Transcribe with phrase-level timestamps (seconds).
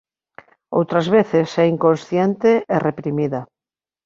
[0.77, 3.41] Outras veces é inconsciente e reprimida.